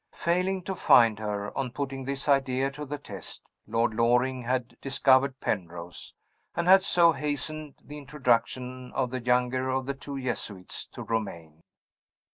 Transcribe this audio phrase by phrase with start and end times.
[0.15, 5.39] Failing to find her, on putting this idea to the test, Lord Loring had discovered
[5.39, 6.15] Penrose,
[6.55, 11.61] and had so hastened the introduction of the younger of the two Jesuits to Romayne.